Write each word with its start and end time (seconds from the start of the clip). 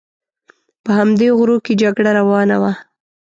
په 0.83 0.91
همدې 0.99 1.27
غرو 1.37 1.57
کې 1.65 1.73
جګړه 1.81 2.11
روانه 2.19 2.55
وه. 2.61 2.71